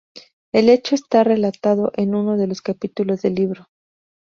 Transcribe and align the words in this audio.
El 0.51 0.69
hecho 0.69 0.95
está 0.95 1.23
relatado 1.23 1.91
en 1.95 2.15
uno 2.15 2.35
de 2.35 2.47
los 2.47 2.63
capítulos 2.63 3.21
del 3.21 3.35
libro. 3.35 3.67